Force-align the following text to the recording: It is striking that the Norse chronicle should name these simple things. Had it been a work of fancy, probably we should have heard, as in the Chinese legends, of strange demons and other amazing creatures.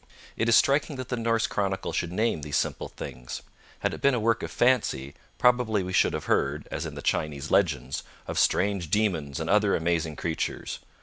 It 0.35 0.49
is 0.49 0.55
striking 0.55 0.95
that 0.95 1.09
the 1.09 1.15
Norse 1.15 1.45
chronicle 1.45 1.93
should 1.93 2.11
name 2.11 2.41
these 2.41 2.57
simple 2.57 2.87
things. 2.87 3.43
Had 3.81 3.93
it 3.93 4.01
been 4.01 4.15
a 4.15 4.19
work 4.19 4.41
of 4.41 4.49
fancy, 4.49 5.13
probably 5.37 5.83
we 5.83 5.93
should 5.93 6.13
have 6.13 6.25
heard, 6.25 6.67
as 6.71 6.87
in 6.87 6.95
the 6.95 7.03
Chinese 7.03 7.51
legends, 7.51 8.01
of 8.25 8.39
strange 8.39 8.89
demons 8.89 9.39
and 9.39 9.47
other 9.47 9.75
amazing 9.75 10.15
creatures. 10.15 10.79